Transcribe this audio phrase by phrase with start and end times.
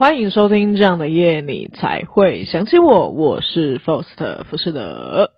[0.00, 3.10] 欢迎收听这样的夜，你才会想起我。
[3.10, 5.32] 我是 Foster 福士德，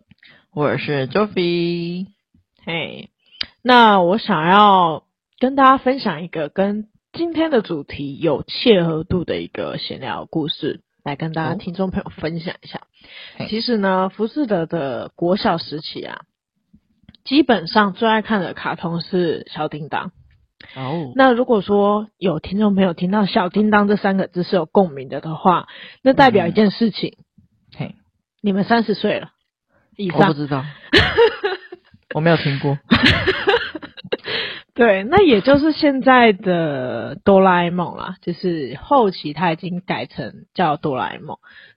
[0.55, 2.07] 我是 Joffy。
[2.65, 3.11] 嘿，
[3.61, 5.03] 那我想要
[5.41, 12.83] 跟大家分享一个跟今天的主题有切合度的一个闲聊故事，来跟大家听众朋友分享一下。
[13.41, 16.21] 哦、其实呢，福士德的国小时期啊，
[17.25, 20.13] 基本上最爱看的卡通是小叮当。
[20.77, 25.67] 哦，那如果说有听众朋友听到“小叮当”这三个字是有共鸣的的话，
[26.03, 27.95] 那代表一件事情，嗯、嘿，
[28.41, 29.29] 你们三十岁了
[29.97, 30.21] 以上。
[30.21, 30.65] 我不知道，
[32.15, 32.79] 我没有听过。
[34.75, 41.37] 对，那也就是现在的哆啦 A 梦啦，就是后期它已经改成叫哆啦 A 梦。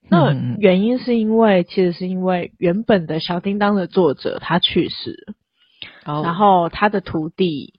[0.09, 5.27] 那原因是因为，其实是因为原本的小叮当的作者他去世，
[6.05, 7.73] 哦、然后他的徒弟。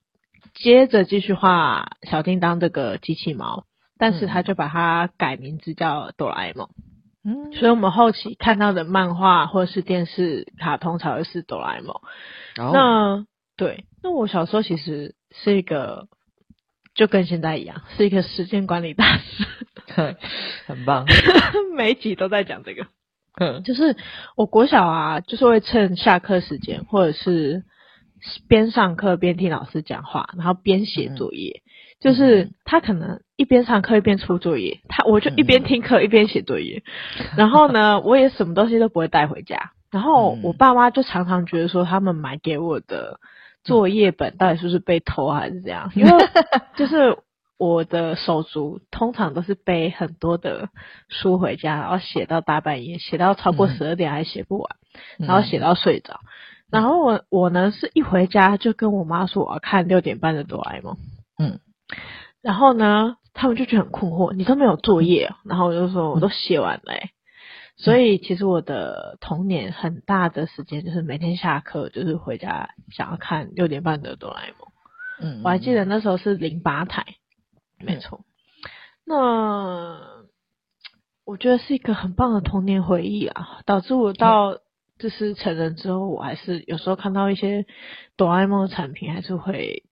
[0.57, 3.65] 接着继续画小叮当这个机器猫，
[3.99, 6.71] 但是他就把它改名字叫哆啦 A 梦。
[7.23, 11.95] 嗯，所以我们后期看到的漫画或者是电视卡通才会是哆啦 A 梦。
[12.59, 13.27] 哦、那
[13.57, 16.09] 对，那我小时候其实是一个，
[16.95, 19.47] 就跟现在一样，是一个时间管理大师。
[20.67, 21.05] 很棒，
[21.77, 22.87] 每一集都在讲这个。
[23.39, 23.95] 嗯，就是
[24.37, 27.63] 我国小啊，就是会趁下课时间或者是。
[28.48, 31.62] 边上课边听老师讲话，然后边写作业。
[31.64, 31.69] 嗯、
[32.00, 36.83] 就是他可能一边上课一边出作业，他我就一边听课一边写作业。
[37.19, 39.73] 嗯、然后呢， 我也什么东西都不会带回家。
[39.91, 43.20] 然后我爸妈就常常觉得说，他们买给我的
[43.62, 45.91] 作业本到底是不是被偷还是怎样？
[45.95, 46.11] 因为
[46.77, 47.17] 就是
[47.56, 50.69] 我的手足通常都是背很多的
[51.08, 54.69] 书回家，然后写到大半夜，写到超过十二点还写不完，
[55.19, 56.20] 然后写到睡着。
[56.77, 60.98] 然后我我呢是一回家就跟我妈说我要看六点半的哆啦 A 梦，
[61.39, 61.61] 嗯，
[62.42, 67.11] 然后呢他们就觉得很困惑，你都没有作业，然后我就说我都写完了，欸，
[67.77, 74.69] 所以其实我的童年很大的时间就是每天下课就是回家想要看六点半的哆啦 A 梦，
[75.20, 77.07] 嗯，我还记得那时候是零八台，
[77.79, 78.20] 没错，
[79.07, 79.98] 那
[81.25, 84.59] 我觉得是一个很棒的童年回忆啊，导致我到。
[84.98, 87.67] 就是成人之后，我还是有时候看到一些
[88.17, 89.83] 哆啦 A 梦的产品，还是会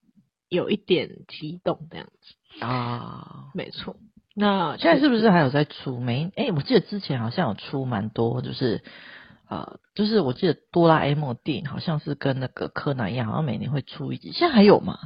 [0.49, 3.51] 有一点激动这样子啊。
[3.53, 3.97] 没错，
[4.35, 6.01] 那现在是不是还有在出？
[6.01, 8.83] 没，哎、欸，我记得之前好像有出蛮多，就是
[9.51, 14.33] 呃，就是我记得哆啦 A 梦电影好像是跟那个柯南一样，好像每年会出一集。
[14.33, 14.99] 现在还有吗？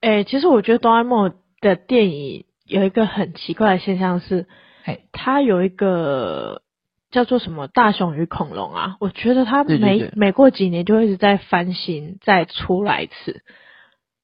[0.00, 4.46] 哎、欸，其实我觉得哆啦 A 梦的电影有一个很奇怪的现象是，
[4.84, 6.62] 哎，它有一个。
[7.10, 8.96] 叫做什么大雄与恐龙啊？
[9.00, 13.42] 我觉得它每每过几年就会一直在翻新，再出来一次。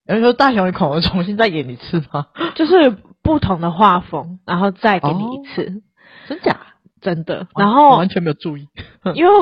[0.06, 2.27] 有人说大雄与恐龙重新再演一次吗？
[2.55, 2.91] 就是
[3.23, 5.62] 不同的画风，然后再给你一次。
[5.65, 5.83] 哦、
[6.28, 6.59] 真假？
[7.00, 7.47] 真的。
[7.56, 8.69] 然后完全没有注意，
[9.15, 9.33] 因为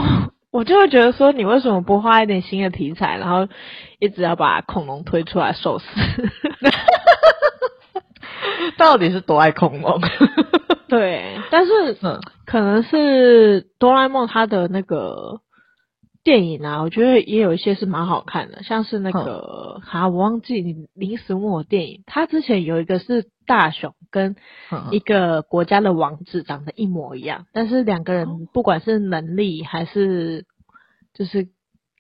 [0.51, 3.49] 我就会觉得说，你为什么不画一点新的题材，然后
[3.99, 5.87] 一直要把恐龙推出来受死？
[8.77, 10.01] 到底是多爱恐龙？
[10.89, 12.21] 对，但是嗯，
[12.53, 15.41] 可能是哆啦 A 梦它的那个
[16.23, 24.37] 电影啊，我觉得也有一些是蛮好看的，像是那个哈、嗯，我忘记你临时问我电影，它之前有一个是大雄跟
[24.91, 30.45] 一个国家的王子长得一模一样，嗯、但是两个人不管是能力还是
[31.15, 31.49] 就是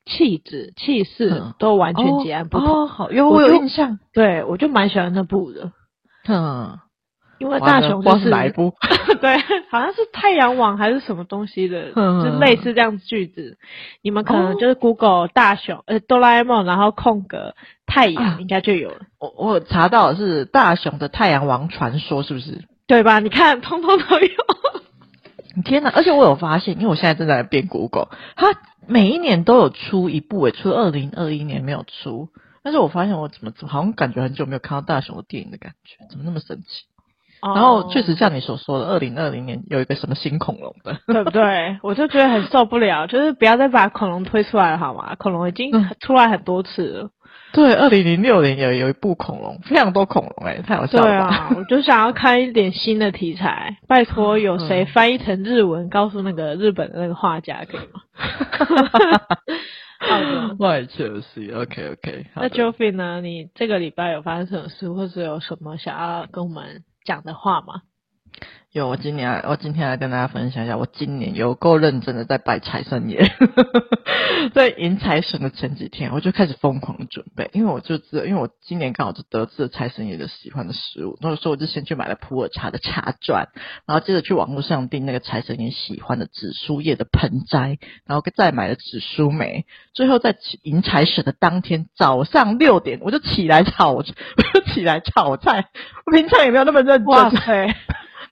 [0.04, 2.82] 气质气势都完全截然不同。
[2.82, 5.72] 哦，好，因为我有印象，对我就蛮喜欢那部的，
[6.28, 6.78] 嗯。
[7.42, 8.72] 因为大雄就是，是哪一部？
[9.20, 9.36] 对，
[9.68, 13.58] 好像是太阳网还是什么东西的， 嗯、就类似这样子句子。
[14.00, 17.54] 你们可能就是 Google 大雄、哦、呃哆啦 A 梦，然后空格
[17.84, 19.00] 太阳、啊、应该就有了。
[19.18, 22.64] 我我查到的是大雄的太阳王传说，是不是？
[22.86, 23.18] 对吧？
[23.18, 24.28] 你看，通通都有。
[25.64, 25.90] 天哪！
[25.90, 28.54] 而且我有发现，因为我现在正在编 Google，它
[28.86, 32.28] 每一年都有出一部诶，除了二零二一年没有出。
[32.64, 36.84] 但是我发现我怎么怎么好像感觉很久没有看到大雄的电影的感觉，怎么那么神奇？
[37.42, 41.76] 然后确实像你所说的，二零二零年有一个什么新恐龙的，对不对？
[41.82, 45.14] 我就觉得很受不了，就是不要再把恐龙推出来了好吗？
[45.18, 47.04] 恐龙已经出来很多次了。
[47.04, 47.10] 嗯、
[47.52, 51.04] 对，二零零六年有有一部恐龙，非常多恐龙、欸，哎，太好笑了。
[51.04, 58.00] 对啊， 我就想要看一点新的题材，拜托有谁翻译成日文，告诉那个日本的那个画家可以吗？
[59.98, 62.26] 好的，外确实 OK OK。
[62.34, 63.20] 那 Joffy 呢？
[63.20, 66.82] 你这个礼拜有发生什么事，或者有什么想要跟我们？
[67.04, 67.82] 讲的话吗？
[68.72, 73.30] 有，我今年我今天来跟大家分享一下，我今年有够认真的在拜财神爷，
[74.54, 83.48] 在迎财神的前几天，我就开始疯狂的准备，因为我就知道，因为我今年刚好就得知了财神爷的喜欢的食物，那个时候我就先去买了普洱茶的茶砖，
[83.84, 94.14] 然后接着去网络上订那个财神爷喜欢的紫苏叶的盆栽，然后再买了紫苏梅，最后在迎财神的当天早上六点，我就起来炒， 我就
[94.72, 95.66] 起来炒菜，
[96.06, 97.06] 我平常也没有那么认真。
[97.08, 97.76] 哇塞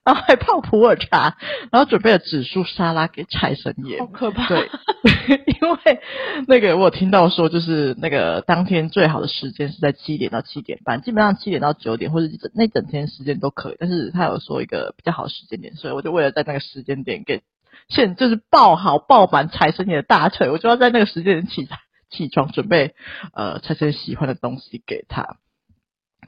[0.03, 1.37] 然后还泡普洱茶，
[1.71, 3.99] 然后准备了紫苏沙拉给财神爷。
[3.99, 4.47] 好可怕！
[4.47, 4.67] 对，
[5.61, 6.01] 因为
[6.47, 13.75] 那个我有听到说，就是那个当天最好的时间是在七点到七点半，基本上七点到九点或者那整天时间都可以。
[13.79, 17.43] 但是他有说一个比较好的时间点，所以我就为了在那个时间点给
[17.87, 21.67] 现就是抱好抱满财神爷的大腿，我就要在那个时间点起
[22.09, 22.95] 起床准备
[23.33, 25.37] 呃财神喜欢的东西给他。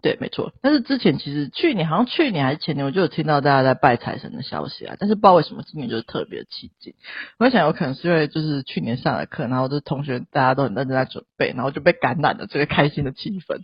[0.04, 0.52] 对，没错。
[0.62, 4.98] 但是之前其实去年好像去年还是前年，我就有听到大家在拜财神的消息啊。
[5.00, 6.94] 但是不知道为什么今年就是特别的起劲。
[7.40, 13.62] 我想有可能是因为就是去年上了课，然后就是同学大家都很认真在准备，然后就被感染了这个开心的气氛。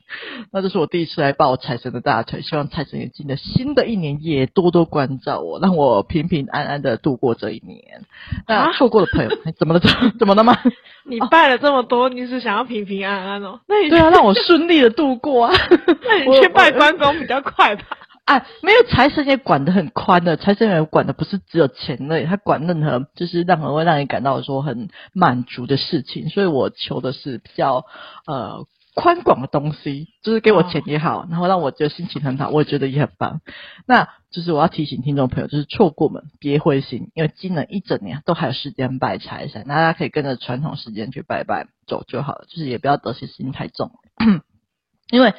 [0.54, 8.06] 那这是我第一次来抱财神的大腿，希望财神爷今年新的一年也多多关照我，让我平平安安的度过这一年。
[8.48, 9.82] 那错过的朋友，啊、怎么了？
[10.18, 10.56] 怎么了吗？
[11.06, 13.60] 你拜了这么多，哦、你是想要平平安安哦？
[13.68, 15.54] 那你对啊，让我顺利的度过啊。
[16.34, 17.84] 去拜关公比较快吧？
[18.26, 27.86] 哎，没有财神爷管得很宽的，财神爷管的不是只有钱类，他管任何就是任何会让你感到说很满足的事情，所以我求的是比较
[28.28, 33.42] 呃宽广的东西，就是给我钱也好，哦、然后让我觉得心情很好，我也觉得也很棒。
[33.88, 43.90] 那就是我要提醒听众朋友，就是错过们别灰心，因为今年一整年都还有时间拜财神，大家可以跟着传统时间去拜拜走就好了，就是也不要得失心太重。
[45.12, 45.34] 因为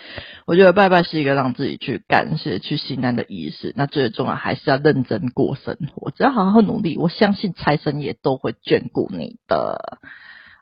[0.47, 3.73] 我觉得拜拜是一个让自己去感谢、去心安的仪式。
[3.77, 9.99] 那最重要还是要认真过生活，只要好好努力，我相信财神爷都会眷顾你的。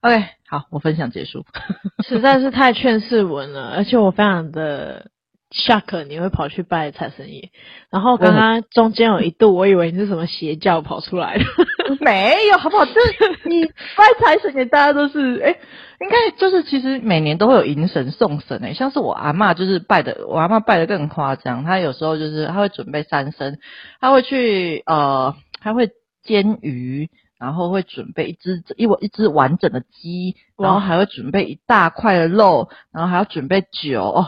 [0.01, 1.45] OK，好，我分享结束。
[2.07, 5.11] 实在是太劝世文了，而且我非常的。
[5.51, 7.51] Shock 你会跑去拜财神爷，
[7.91, 11.45] 然后刚刚中间有一度我以为你是什么邪教跑出来的，
[12.01, 12.85] 没有，好不好？
[12.85, 12.93] 这
[13.49, 15.59] 你拜财神爷，大家都是哎，
[16.01, 23.57] 应该就是其实每年都会有迎神送神哎，像是我阿嬷就是拜的，我阿嬷拜的更夸张，她有时候就是她会准备三牲，
[24.01, 25.89] 她会去呃，她会
[26.25, 27.09] 煎鱼，
[27.39, 34.27] 然后会准备一只一一一只完整的鸡，然后还会准备一大块的肉，然后还要准备酒哦。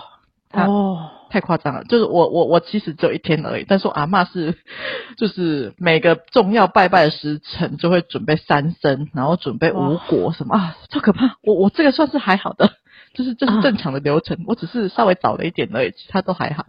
[0.52, 1.84] 哦，太夸张了！
[1.84, 4.56] 就是我我我其实只有一天而已，但是我阿嬷是，
[5.16, 11.36] 就是每个重要拜拜的时辰就会准备三牲，然后准备五果什么啊，超可怕！
[11.42, 12.72] 我我这个算是还好的，
[13.14, 16.64] 就是这、是正常的流程，啊、我只是稍微早了一点而已，其他都还好。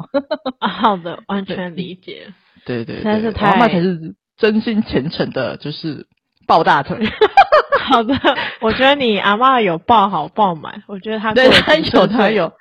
[0.59, 2.33] 好的， 完全理解。
[2.65, 6.05] 对对对，但是阿妈才是真心虔诚的，就是
[6.51, 6.97] 抱大腿。
[7.87, 8.13] 好的，
[8.59, 12.51] 我觉得你阿妈有抱好抱满，我觉得她对她有她有。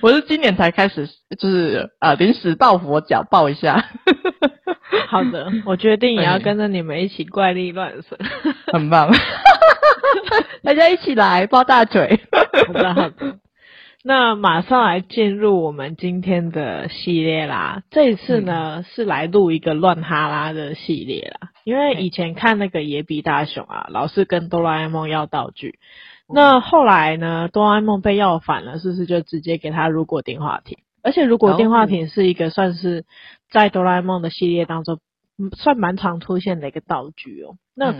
[0.00, 1.06] 我是今年才开始，
[1.38, 3.84] 就是呃临时抱佛脚抱一下。
[5.06, 8.18] 好的，我决定也要跟着你们一起怪力乱神，
[8.72, 9.08] 很棒。
[10.64, 12.18] 大家一起来抱大腿。
[12.66, 13.38] 好的，好的。
[14.08, 17.82] 那马上来进入我们今天的系列啦。
[17.90, 25.80] 这一次呢、嗯、是来录一个乱哈拉的系列啦，因为以前看那个野比大雄啊，老是跟哆啦 A 梦要道具。
[26.28, 27.48] 那后来呢？
[27.52, 30.78] 哆啦 A 梦被要反了，是不是就直接给他如果电话亭？
[31.02, 33.04] 而且如果电话亭是一个算是
[33.50, 35.00] 在哆啦 A 梦的系列当中，
[35.56, 37.56] 算蛮常出现的一个道具哦。
[37.74, 37.92] 那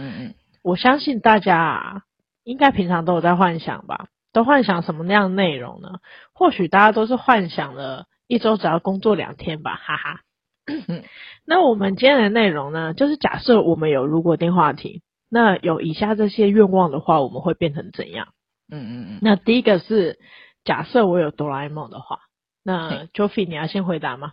[0.63, 2.03] 我相信大家啊，
[2.45, 4.07] 应该平常都有在幻想吧？
[4.37, 5.89] 都幻想什么样内容呢？
[6.35, 10.21] 或许大家都是幻想了一周只要工作两天吧，哈哈。
[11.47, 15.01] 那我们今天的内容呢，就是假设我们有如果电话亭。
[15.31, 18.29] 那有以下这些愿望的话，我们会变成怎样？
[18.71, 19.19] 嗯嗯嗯。
[19.23, 20.19] 那第一个是
[20.65, 22.19] 假设我有哆啦 A 梦的话，
[22.63, 24.33] 那 Joffy 你要先回答吗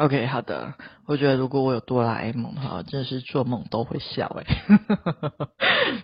[0.00, 0.72] ？OK，好的。
[1.06, 4.46] 我觉得如果我有哆啦 A 梦的话，真的是做梦都会笑诶。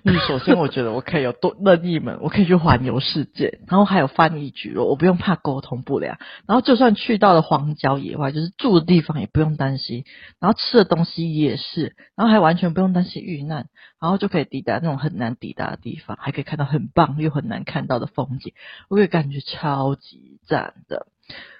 [0.04, 6.18] 嗯， 首先我觉得我可以有多任意门，我可以去环游世界，然后还有翻译局，我不用怕沟通不良。
[6.46, 10.04] 然后就算去到了荒郊野外，就是住的地方也不用担心，
[10.40, 18.52] 然后吃的东西也是，然后还完全不用担心遇难，然后就可以抵达那种很难抵达的地方，还可以看到很棒又很难看到的风景，
[18.90, 21.06] 我会感觉超级赞的。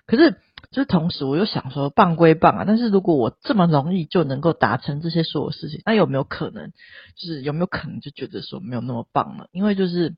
[0.07, 0.37] 可是。
[0.76, 6.73] 就同时，我又想说，棒归棒啊，但是如果我这么容易就能够达成这些所有事情，那有没有可能，
[7.16, 9.47] 就是有没有可能就觉得说没有那么棒呢？
[9.52, 10.16] 因为就是，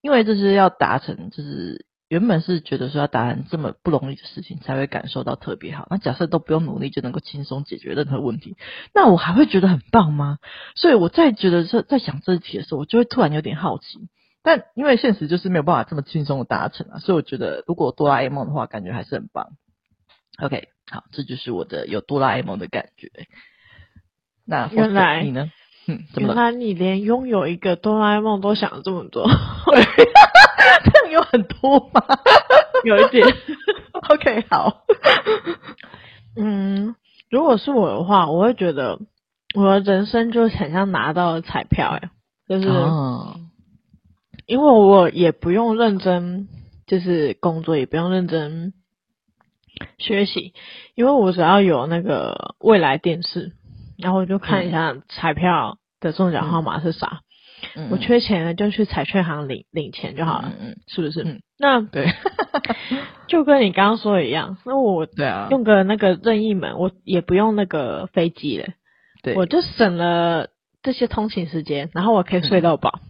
[0.00, 5.88] 因为就是要达成，就是原本是觉得说要达成这么不容易的事情才会感受到特别好。
[5.90, 8.56] 那假设都不用努力就能够轻松解决任何问题，
[8.94, 10.38] 那我还会觉得很棒吗？
[10.76, 14.08] 所以我在觉得说在想这题的时候，我就会突然有点好奇。
[14.42, 19.48] 但因为现实就是没有办法这么轻松的达成啊，所以我觉得如果哆啦 A 梦的话，感觉还是很棒。
[20.42, 23.10] OK，好，这就是我的有哆啦 A 梦的感觉。
[24.46, 25.50] 那原来你呢？
[25.86, 29.26] 嗯，怎么原来你连拥有一个哆啦 A 梦都想了这么多
[30.84, 32.02] 这样有很多吗？
[32.84, 33.26] 有一点。
[34.10, 34.84] OK，好。
[36.36, 36.94] 嗯，
[37.30, 38.98] 如果是我的话，我会觉得
[39.54, 42.10] 我的人生就很像拿到了彩票哎，
[42.48, 42.68] 就是。
[42.68, 43.36] 哦
[44.46, 46.48] 因为我也不用认真，
[46.84, 48.72] 就是工作也不用认真
[49.98, 50.52] 学习，
[50.94, 53.52] 因为我只要有那个未来电视，
[53.98, 57.20] 然后我就看一下彩票的中奖号码是啥，
[57.76, 61.22] 嗯、我缺钱了就去彩券行领领钱就好了，嗯、是不是？
[61.22, 62.12] 嗯、那对，
[63.28, 68.68] 就跟你刚刚说的一样，那我对啊，用个那个任意门，我也不用那个飞机了，
[69.22, 70.48] 对，我就省了
[70.82, 73.00] 这些通勤时间，然后我可以睡到饱。
[73.02, 73.08] 嗯。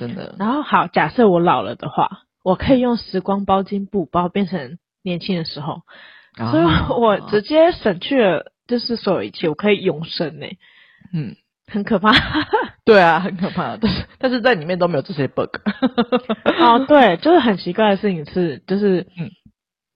[0.00, 0.34] 真的。
[0.38, 5.82] 然后好，假设我老了的话，我可以用时光包金布包变成年轻的时候，
[6.38, 6.64] 哦、所以
[7.00, 10.46] 我直接省去了，就是所有一切，我可以永生呢。
[11.12, 12.12] 嗯，很可怕。
[12.84, 13.76] 对啊，很可怕。
[13.76, 15.56] 但是但是在里面都没有这些 bug。
[16.60, 19.30] 哦，对，就是很奇怪的事情是，就是嗯，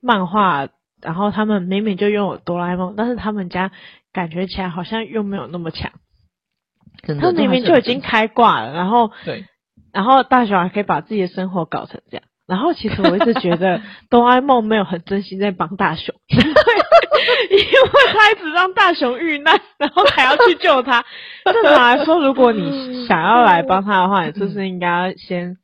[0.01, 0.69] 漫画，
[1.03, 3.73] 然后他们明明就拥有哆啦 A 梦，但是他们家
[4.13, 5.93] 感觉起来好像又没有那么强。
[7.21, 9.47] 他明明就已经开挂了，然后对。
[9.93, 21.05] 然后大雄还可以把自己的生活搞成这样，然后其实我一直觉得 哆啦 A 梦没有很真心在帮大雄，因 为因为他一直让大雄遇难，然后还要去救他。
[21.45, 25.57] 正常来说，如果你想要来帮他的话，你是不是应该先？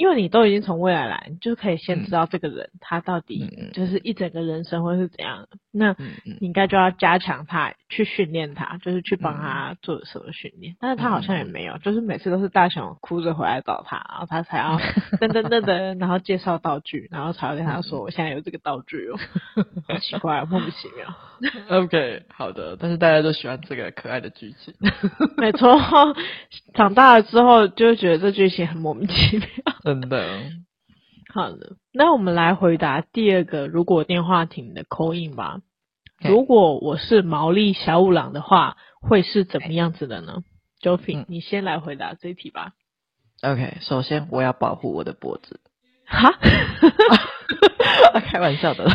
[0.00, 5.48] 因为你都已经从未来来，你就可以先知道这个人、嗯、他到底就是一整个人生会是怎样的。
[5.70, 10.74] 那你应该就要加强他，去训练他，就是去帮他做什么训练。
[10.80, 14.78] 但是他好像也没有，就是每次都是大雄哭着回来找他，然后他才要
[15.20, 19.18] 噔噔噔噔，然后介绍道具，然后才要跟他说我现在有这个道具哦，
[19.86, 21.14] 好奇怪，莫名其妙。
[21.68, 24.72] OK，好的，但是大家都喜欢这个可爱的剧情。
[25.36, 25.78] 没错，
[26.72, 29.46] 长大了之后就觉得这剧情很莫名其妙。
[29.82, 30.50] 真的。
[31.32, 35.60] 好的，那我们来回答第二个如果电话亭的 call in 吧。
[36.22, 40.42] 如果我是毛利小五郎的话，会是怎么样子的呢
[40.82, 42.72] ？Joffy，你先来回答这一题吧。
[43.42, 45.60] OK，首先我要保护我的脖子。
[46.04, 46.38] 哈，
[48.30, 48.88] 开玩笑的，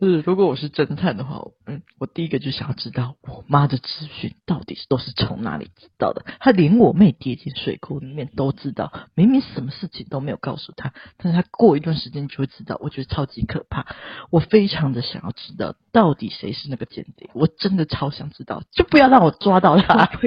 [0.00, 6.24] 就是如果我是侦探的话，嗯，我第一个就想要知道我妈的资讯到底是都是从哪里知道的。
[6.38, 12.78] 她连我妹跌进水沟里面都知道，明明什么事情都没有告诉她，但是她过一段时间就会知道。
[12.80, 13.86] 我觉得超级可怕，
[14.30, 20.10] 我非常的想要知道到底谁是那个间谍，我真的超想知道，就不要让我抓到他。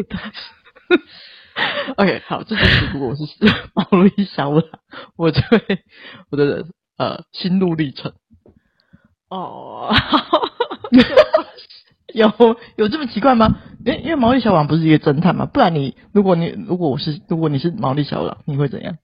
[1.97, 3.23] OK，好，这就是如果我是
[3.75, 4.67] 毛利小五郎，
[5.15, 5.83] 我就会
[6.31, 6.65] 我的
[6.97, 8.13] 呃心路历程。
[9.29, 9.93] 哦，
[12.13, 12.31] 有
[12.77, 13.57] 有这么奇怪吗？
[13.85, 15.45] 因因为毛利小五郎不是一个侦探吗？
[15.45, 18.97] 不然你如果你如果我是如果你是毛利小五郎，你会怎样？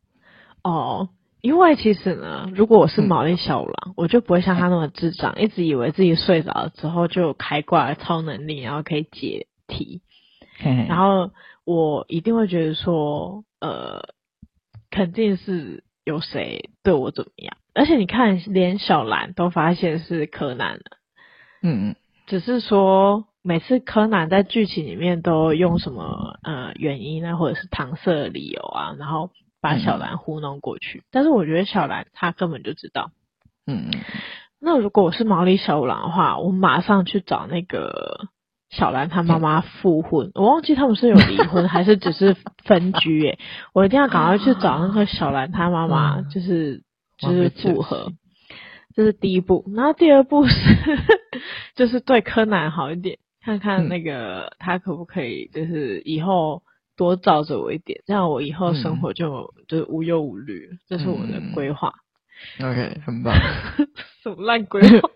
[0.64, 1.10] 哦，
[1.42, 10.02] 因为其实呢，如果我是毛利小五郎，嗯、我就不会像他那么智障，一直以为自己睡着了之后就开挂了超能力，然后可以解题，
[10.60, 11.32] 嘿嘿然后。
[11.66, 14.02] 我一定会觉得说，呃，
[14.90, 20.98] 肯定是有谁对我怎么样，而且你看，连小兰都发现是柯南了，
[21.62, 29.30] 嗯嗯，只是说每次柯南在剧情里面都用什么呃原因啊，或者是搪塞的理由啊，然后
[29.62, 31.00] 把小兰糊弄过去。
[31.00, 33.12] 嗯、但是我觉得小兰她根本就知道，
[33.68, 34.00] 嗯嗯，
[34.60, 38.28] 那如果我是毛利小五郎的话，我马上去找那个。
[38.70, 43.40] 小兰她妈妈复婚，我忘记他们是有离婚还是只是分居诶，
[43.74, 46.84] 我一定要赶快去找那个小兰她妈妈，就是
[47.18, 48.12] 就是复合，
[48.96, 49.66] 这是第一步。
[49.76, 50.54] 然后第二步是
[51.76, 56.62] 就是对柯南好一点，看看那个他可不可以就是以后
[56.96, 61.94] 多罩着我一点，这样我以后生活就就是无忧无虑，这是我的规划。
[62.62, 63.36] OK， 很棒。
[64.24, 65.10] 什么烂规划？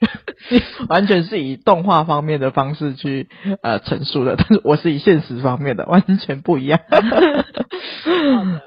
[0.89, 3.30] 完全是以动画方面的方式去
[3.62, 6.80] 呃陈述的，但是我是以现实方面的，完全不一样。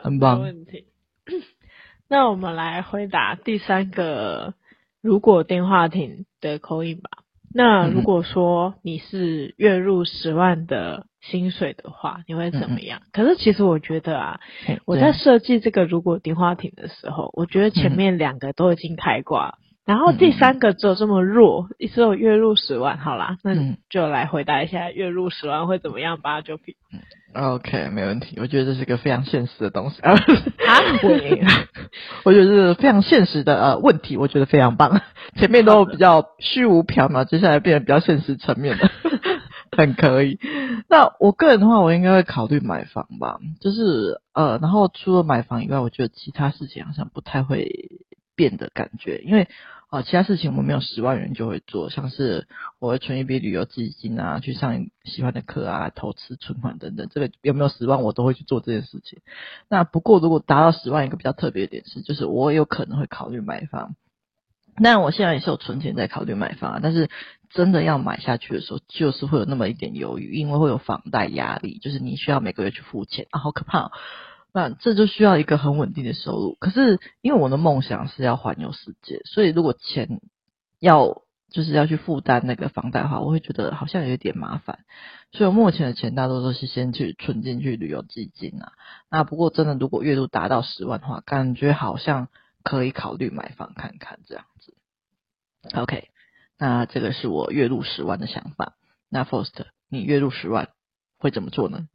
[0.02, 0.38] 很棒。
[0.38, 0.84] 没问题。
[2.08, 4.54] 那我们来回答第三个，
[5.02, 7.10] 如果电话亭的 call in 吧。
[7.52, 13.00] 那如果说你是月入十万的薪水的话，你会怎么样？
[13.04, 19.58] 嗯、可是其实我觉得啊，嗯、我在设计这个如果迪化艇的时候，我觉得前面两个都已经开挂。
[19.60, 23.54] 嗯然后第三个只有这么弱，嗯、只有月入十万，好啦，那
[23.88, 26.74] 就来回答一下月入十万会怎么样吧，就比。
[27.32, 28.36] OK，没问题。
[28.40, 30.12] 我觉得这是个非常现实的东西啊。
[32.24, 35.00] 我觉得是非常现实的呃问题，我觉得非常棒。
[35.36, 38.90] 前面都比较虚无缥缈，接下来变得比较现实层面的，
[39.70, 40.38] 很可以。
[40.88, 43.38] 那我个人的话，我应该会考虑买房吧。
[43.60, 47.90] 就是呃，然后除了买房以外，我觉得其他事情好像不太会
[48.34, 49.48] 变的感觉，因为。
[49.88, 52.48] 啊，其他事情我们没有十万元就会做，像是
[52.80, 59.20] 我会存一笔旅游基金啊，去上喜欢的课啊，投资存款等等，这个有没有十万我都会去做这件事情。
[59.68, 63.94] 那不过如果达到十万，一个比较特别的点是，就是我有可能会考虑买房。
[64.78, 67.08] 那我现在也是有存钱在考虑买房啊，但是
[67.50, 73.90] 真的要买下去的时候，就是会有那么一点犹豫，因为会有房贷压力，就是你需要每个月去付钱啊，好可怕。
[74.52, 76.56] 那这就需要一个很稳定的收入。
[76.58, 80.20] 可是因为我的梦想是要环游世界，所以如果钱
[80.80, 84.80] 要就是要去负担那个房贷的话，我会觉得好像有点麻烦。
[85.32, 88.72] 所以我目前的钱大多都是先去存进去旅游基金啊。
[89.10, 92.28] 那不过真的如果月度达到十万的话，感觉好像
[92.66, 94.74] 可以考虑买房看看这样子。
[95.72, 96.08] OK，
[96.58, 98.72] 那这个是我月入十万的想法。
[99.08, 99.52] 那 First，
[99.88, 100.70] 你月入十万
[101.16, 101.86] 会怎么做呢？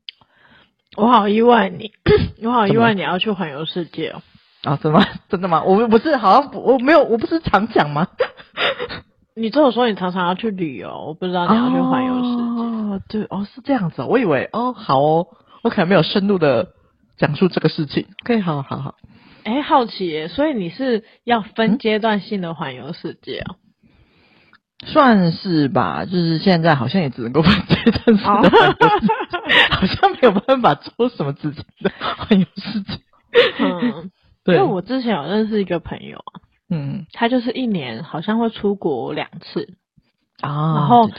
[0.96, 1.92] 我好意外你，
[2.42, 4.24] 我好意外你要去环游世界哦！
[4.64, 5.06] 啊，真的吗？
[5.28, 5.62] 真的吗？
[5.64, 8.08] 我不是好像我没有，我不是常讲吗？
[9.36, 12.62] 你这么说，你常常要去旅游，我不知道你要去环游世界。
[12.62, 15.28] 哦，对，哦，是这样子哦，我以为哦，好哦，
[15.64, 16.70] 我可能没有深入的
[17.18, 18.08] 讲述这个事情。
[18.24, 18.96] OK，好好好。
[19.44, 23.56] 哎，好奇耶，所以你是要分阶段性的环游世界哦？
[24.86, 29.14] 算是吧，就是现在好像也只能够分阶段性的环游世界。
[29.70, 33.00] 好像没有办法做什么自己的环游世界。
[33.60, 34.12] 嗯，
[34.44, 39.74] 对，因为我之前有认识一个朋友啊，嗯，他就是一年好像会出国两次
[40.42, 40.76] 啊。
[40.76, 41.10] 然后，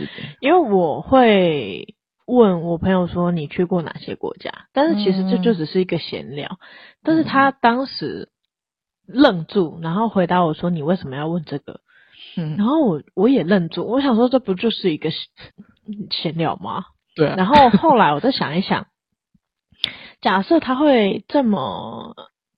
[0.40, 1.94] 因为我会
[2.26, 6.48] 问我朋友说你去过哪些国家，但是其实这就只是一个闲聊。
[6.48, 6.58] 嗯，
[7.02, 8.28] 但是他当时
[9.06, 11.80] 愣住，然后回答我说：“你为什么要问这个？”
[12.36, 15.10] 嗯，然后我我也愣住，我想说这不就是一个
[16.10, 16.84] 闲聊吗？
[17.14, 18.86] 对啊，然后后来我再想一想，
[20.22, 22.14] 假设他会这么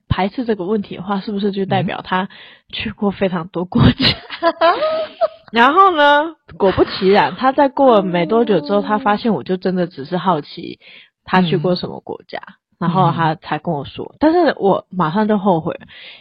[0.09, 2.29] 排斥这个问题的话，是不是就代表他
[2.69, 3.97] 去过非常多国家？
[4.41, 4.53] 嗯、
[5.55, 10.81] 然后呢，果不其然，他在过了没多久之后，他发现我就真的只是好奇
[11.25, 14.17] 他去过什么国家，嗯、然后他才跟我说。
[14.19, 15.79] 但是我马上就后悔，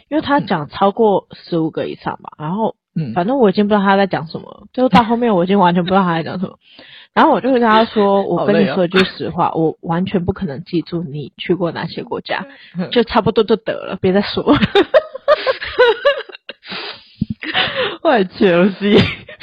[0.08, 6.56] 因为他讲超过十五个以上吧，然后嗯，反正我已经不知道他在讲什么了，就到后面我已经完全不知道他在讲什么。
[7.12, 12.44] 然后我就会跟他说：“我跟你说一句实话，哦、我完全不可能记住你去过哪些国家，
[12.90, 14.44] 就差不多就得了，别再说
[17.52, 18.96] 了。”坏球西，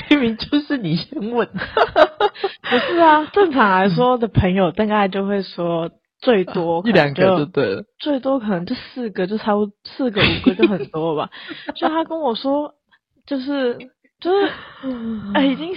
[0.09, 1.47] 明明就是你先问。
[1.53, 11.29] 不是啊，正常来说的朋友大概就会说最多一两个就对了，最多可能就四个，就差不多四个五个就很多吧。
[11.75, 12.73] 就他跟我说，
[13.25, 13.77] 就是。
[14.21, 14.51] 就是，
[15.33, 15.73] 哎、欸，已经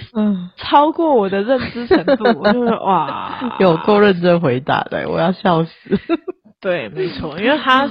[0.55, 5.71] 超过我的认知程度，我就是哇，有够认真回答的，我要笑死。
[6.61, 7.89] 对，没错，因为他，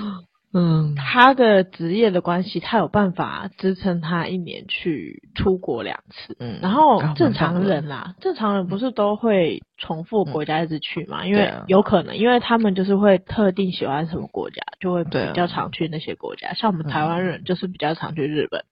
[0.57, 6.37] 嗯，他的职业的关系，他有办法支撑他一年去出国两次。
[6.39, 11.25] 嗯，然后正常人啦，正常人不是都会重复国家一直去嘛？
[11.25, 16.55] 嗯、因为有可能，因为他们就是会特定喜欢什么国家，就会比较常去那些国家。
[16.55, 18.65] 像我们台湾人就是比较常去日本。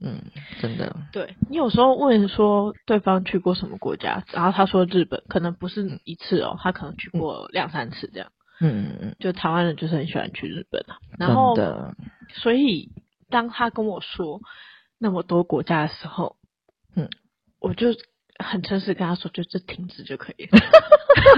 [0.00, 0.22] 嗯，
[0.60, 0.96] 真的。
[1.12, 8.28] 对，你有时候问说对方去过什么国家，然后他说日本，可能不是一次哦，他可能去过两三次这样。
[8.60, 9.16] 嗯嗯嗯。
[9.18, 10.98] 就台湾人就是很喜欢去日本啊。
[11.18, 11.54] 然后，
[12.32, 12.90] 所以
[13.30, 14.40] 当他跟我说
[14.98, 16.36] 那么多国家的时候，
[16.94, 17.08] 嗯，
[17.60, 17.88] 我就
[18.38, 20.60] 很诚实跟他说，就这停止就可以了，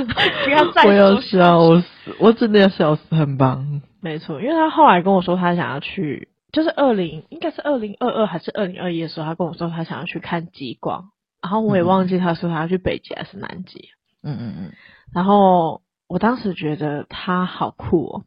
[0.45, 0.91] 不要再说。
[0.91, 3.83] 我要笑死，我真的要笑死，很棒。
[4.01, 6.29] 没错，因为他后来跟我说他想要去。
[6.53, 13.91] 就是二零，应该是二零二二还是二零二一的时候，他跟我说他想要去看极光，然后我也忘记他说他要去北极还是南极。
[14.25, 14.73] 嗯嗯嗯。
[15.15, 15.81] 然后
[16.11, 18.25] 我当时觉得他好酷哦。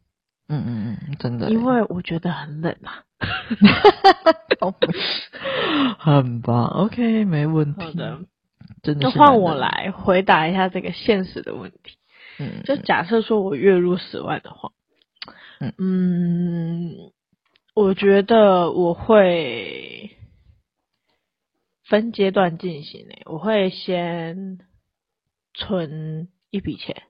[0.48, 1.50] 嗯嗯嗯，真的。
[1.50, 3.04] 因为我觉得很冷啊。
[5.98, 7.84] 很棒，OK，没问题。
[7.84, 8.20] 好的。
[8.82, 9.06] 真的。
[9.06, 11.98] 那换我来回答一下这个现实的问题。
[12.38, 12.62] 嗯。
[12.64, 14.72] 就假设说我月入十万的话。
[15.60, 15.74] 嗯。
[15.76, 17.12] 嗯。
[17.74, 20.16] 我觉得我会
[21.84, 24.58] 分阶段进行诶，我会先
[25.52, 27.02] 存一笔钱，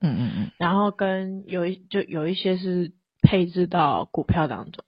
[0.00, 4.84] 嗯嗯嗯，然后跟有一就有一些是配置到股票当中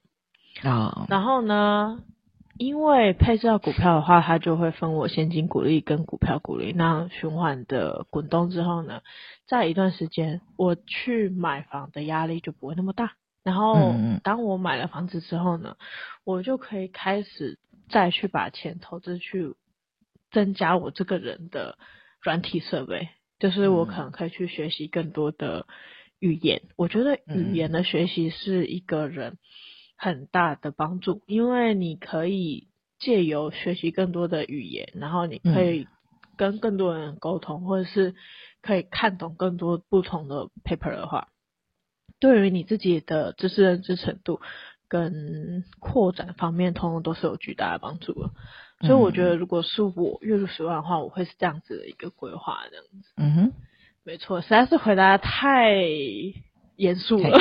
[0.62, 2.02] 啊，然后呢，
[2.56, 9.02] 因为配置到股票的话，它就会分我现金股利跟股票股利，那循环的滚动之后呢，
[9.46, 13.12] 在一段时间我去买房的压力就不会那么大。
[13.44, 15.76] 然后当我买了房子之后呢，
[16.24, 17.58] 我就可以开始
[17.90, 19.54] 再去把钱投资去
[20.30, 21.76] 增加我这个人的
[22.22, 23.08] 软体设备。
[23.42, 25.66] 就是我可能可以去学习更多的
[26.20, 29.36] 语言，我觉得语言的学习是一个人
[29.96, 32.68] 很大的帮助，因为你可以
[33.00, 35.88] 借由学习更多的语言，然后你可以
[36.36, 38.14] 跟更多人沟通，或者是
[38.60, 41.26] 可以看懂更多不同的 paper 的话，
[42.20, 44.40] 对于你自己的知识认知程度
[44.86, 48.30] 跟扩展方面，通通都是有巨大的帮助的。
[48.82, 53.12] 所以我觉得，如果是我月入十万的话，我会是这样子的一个规划，这样子。
[53.16, 53.52] 嗯哼，
[54.04, 55.76] 没错，实在是回答太
[56.76, 57.38] 严肃了。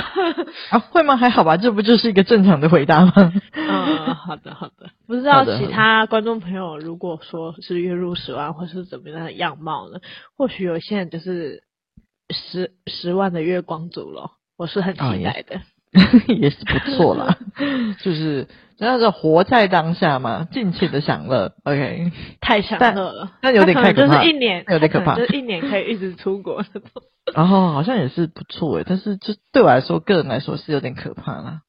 [0.69, 1.17] 啊，会吗？
[1.17, 3.13] 还好吧，这不就是一个正常的回答吗？
[3.53, 4.89] 嗯，好的，好的。
[5.07, 9.99] 不知道其他观众朋友，如果说是月入十万，或是怎么样的样貌呢？
[10.37, 11.63] 或许有些人就是
[12.29, 15.61] 十十万的月光族了，我是很期待的。
[16.39, 17.37] 也是不错啦，
[17.99, 18.47] 就是
[18.81, 21.53] 真的是活在当下嘛，尽情的享乐。
[21.65, 26.81] OK，太享乐了，那有点太可怕，就是一年有点可怕，就是一年可以一直出国的。
[27.35, 31.61] 然 后好像也是不错诶，但是就对我来说，个人来说是有点可怕啦。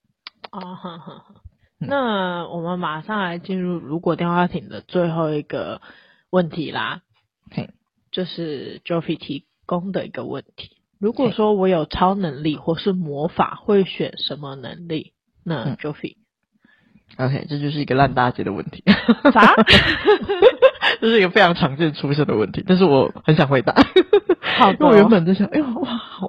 [0.53, 1.35] 哦，好好好，
[1.79, 5.83] 那我们马上来进入如果电话亭的最后一个
[6.31, 7.03] 问题啦。
[7.51, 7.69] 嘿，
[8.11, 10.79] 就是 Jofie 提供的一个问题。
[10.99, 15.13] 如果说我有超能力或是魔法，会选什么能力？
[15.45, 15.77] 那
[17.17, 18.83] Jofie，OK，这就是一个烂大街的问题。
[19.33, 19.55] 啥？
[21.01, 23.75] 这是一个非常常见出现的问题，但是我很想回答。
[24.55, 26.29] 好的， 因为我原本在想，哎呦哇，好，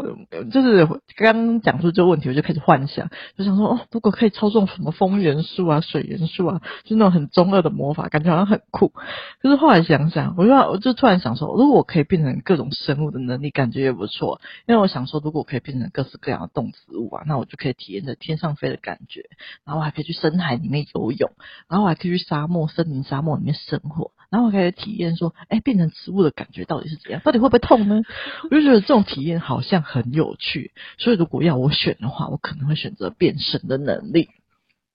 [0.51, 0.85] 就是
[1.15, 8.93] 刚刚讲出这个问题，我就开始幻想，就想说，哦，如果可以操纵什么风元素啊、水元素啊，就那种很中二的魔法，感觉好像很酷。
[9.41, 14.39] 可是后来想想，我就我就突然想说，如果我可以变成各种生物的能力，感觉也不错。
[14.67, 19.25] 因为我想说，如果我可以变成各式各样的动植物啊，那我就可以体验着天上飞的感觉，
[19.65, 21.31] 然后我还可以去深海里面游泳，
[21.67, 24.11] 然后我还可以去沙漠、森林、沙漠里面生活。
[24.33, 27.21] 然后我开始体验说，哎，变成植物的感觉到底是怎样？
[27.23, 28.01] 到底会不会痛呢？
[28.49, 30.71] 我就觉得这种体验好像很有趣。
[30.97, 34.29] 所以如果要我选的话，我可能会选择变身的能力。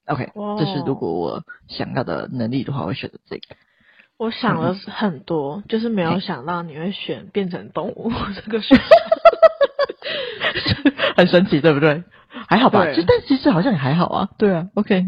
[0.07, 3.43] OK，这是如果我想要的能力的话，我会选择这个。
[4.17, 8.89] 我想了很多，嗯、就是没有想到你会选变成动物 这个选项，
[11.17, 12.03] 很神奇，对不对？
[12.49, 12.85] 还好吧？
[12.85, 14.31] 但其实好像也还好啊。
[14.37, 15.05] 对啊，OK。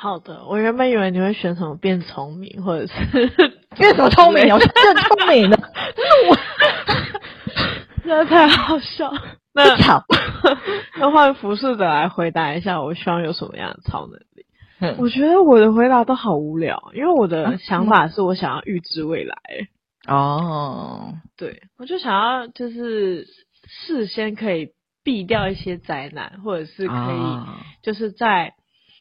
[0.00, 2.94] 好的，我原本以为你会选什么变聪明，或者是
[3.76, 5.58] 变什么聪明，我是变聪明的，
[6.28, 6.36] 我
[8.04, 9.12] 真的太好笑。
[9.52, 10.04] 那好，
[11.00, 14.46] 那换浮士德来回答一下，我希望有什么样的超能力？
[14.78, 19.36] 嗯，我觉得我的回答都好无聊，因为我的想法是我想要预知未来。
[20.06, 23.26] 哦，对，我就想要就是
[23.66, 24.68] 事先可以
[25.02, 28.54] 避掉一些灾难，或者是可以就是在。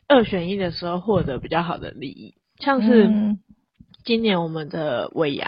[0.07, 3.11] 二选一的时候获得比较好的利益，像是
[4.05, 5.47] 今年我们的尾牙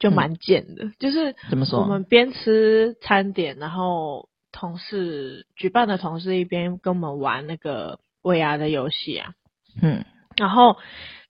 [0.00, 1.80] 就蛮贱的，嗯、就是怎么说？
[1.80, 9.34] 我们边吃餐点，然后同事举办的同事一边跟我们玩那个尾牙的游戏啊，
[9.80, 10.04] 嗯，
[10.36, 10.76] 然后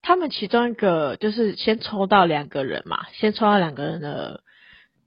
[0.00, 4.42] 他们其中一个就是先抽到两个人嘛，先抽到两个人的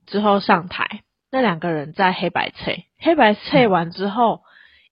[0.06, 1.02] 之后上台，
[1.32, 4.42] 那两个人在黑白猜，黑白猜完之后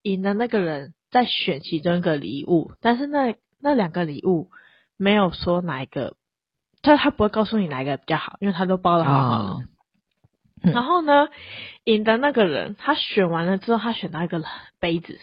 [0.02, 0.96] 赢、嗯、的那个人。
[1.14, 4.50] 再选其中一个礼物，但是那那两个礼物
[4.98, 6.16] 没有说哪一个，
[6.82, 9.50] 他他不会告诉你哪一个比较好，因为他都包的好好的。
[9.50, 9.64] 哦
[10.64, 11.28] 嗯、然后呢，
[11.84, 14.44] 赢的那个人他选完了之后，他选到一个
[14.80, 15.20] 杯子，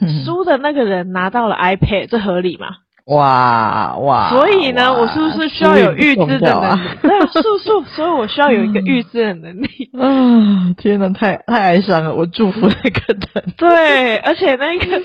[0.00, 2.78] 嗯、输的那个人拿到了 iPad，这合理吗？
[3.06, 4.30] 哇哇！
[4.30, 6.88] 所以呢，我是不是需要有预知的能力？
[7.02, 9.68] 对啊，素素，所以我需要有一个预知的能力。
[9.98, 12.14] 啊，天哪，太太哀伤了！
[12.14, 13.54] 我祝福那个人。
[13.56, 15.02] 对，而且那个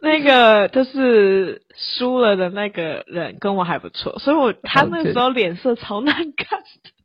[0.00, 6.58] 那个就是输了的那个人跟我还不错，所以我他那时候脸色超难看，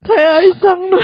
[0.07, 0.97] 太哀伤了。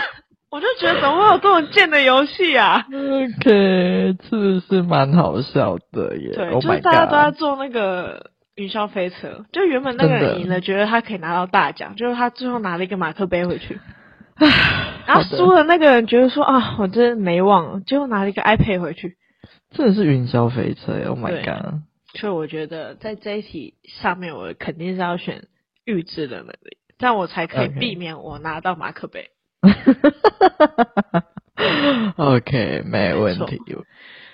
[0.52, 6.32] 我就觉得怎么会有这种贱的游戏啊？OK，是不是蛮好笑的耶？
[6.34, 8.30] 对，就是大家都在做那个。
[8.56, 13.78] 云霄飞车，就原本那个人赢了，觉得他可以拿到大奖，就是他最后拿了一个马克杯回去。
[14.36, 14.48] 唉，
[15.06, 19.16] 然后输了那个人觉得说啊，我真没忘了，结果拿了一个 iPad 回去。
[19.70, 21.80] 真的是云霄飞车，Oh my god！
[22.14, 25.44] 所以我觉得在这一题上面，我肯定是要选
[25.84, 29.30] 预知的能力，这样我才可以避免我拿到马克杯。
[29.60, 31.22] Okay.
[32.16, 33.60] OK，没问题。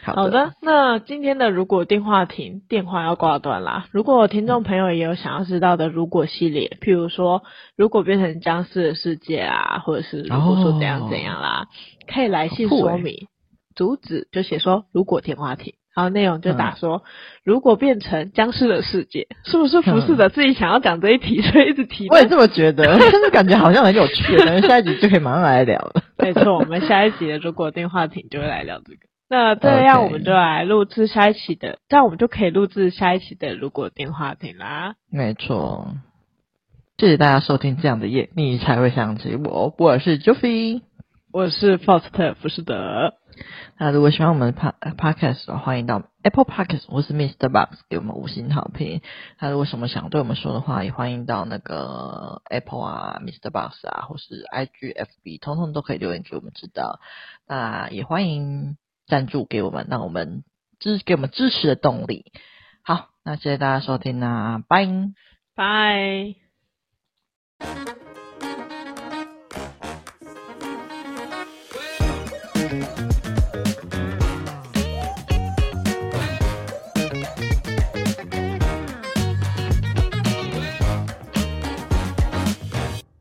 [0.05, 3.87] 好的，好的，那今天的如果电话亭电话要挂断啦。
[3.93, 7.43] 如果听众朋友也有想要知道的如果系列，譬如说
[7.77, 11.67] 如果变成僵尸的世界啊，或者是如果说怎样怎样啦，哦、
[12.13, 13.29] 可以来信说明。
[13.75, 17.03] 主旨就写说如果电话亭，然后内容就打说、嗯、
[17.45, 22.09] 如果变成僵尸的世界，是不是浮士德自己想要讲这一题， 所以一直提？
[22.11, 26.03] 我也这么觉得，但是感觉好像很有趣， 等下一集就可以马上来聊了。
[26.19, 29.12] 没错，我们下一集的如果电话亭就会来聊这个。
[29.33, 33.55] 那这样我们就来录制下一期的.这样我们就可以录制下一期的。
[33.55, 35.95] 如果电话亭啦，没错。
[36.99, 39.75] 谢谢大家收听这样的夜，你才会想起我。
[39.79, 40.83] 我是 Joffy，
[41.33, 43.15] 我是 Faust 浮士德。
[43.79, 47.49] 那如果喜欢我们的 Podcast 的话，欢迎到 Apple Podcast 或是 Mr.
[47.49, 49.01] Box 给我们五星好评。
[49.41, 53.51] 那如果什么想对我们说的话，也欢迎到那个 Apple 啊、Mr.
[53.51, 57.01] Box 啊，或是 IGFB，通通都可以留言给我们知道。
[57.49, 58.77] 那也欢迎。
[59.13, 60.43] 赞助给我们，让我们
[60.81, 62.33] 支给我们支持的动力。
[62.83, 64.89] 好，那谢谢大家收听啦，拜
[65.55, 66.35] 拜。